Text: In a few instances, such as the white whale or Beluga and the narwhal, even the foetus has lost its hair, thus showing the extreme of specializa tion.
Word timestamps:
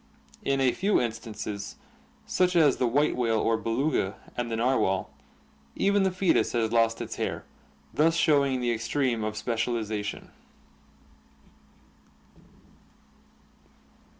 In 0.41 0.59
a 0.59 0.71
few 0.71 0.99
instances, 0.99 1.75
such 2.25 2.55
as 2.55 2.77
the 2.77 2.87
white 2.87 3.15
whale 3.15 3.37
or 3.37 3.55
Beluga 3.55 4.15
and 4.35 4.49
the 4.49 4.55
narwhal, 4.55 5.11
even 5.75 6.01
the 6.01 6.09
foetus 6.09 6.53
has 6.53 6.71
lost 6.71 7.01
its 7.01 7.17
hair, 7.17 7.45
thus 7.93 8.15
showing 8.15 8.61
the 8.61 8.71
extreme 8.71 9.23
of 9.23 9.35
specializa 9.35 10.03
tion. 10.03 10.31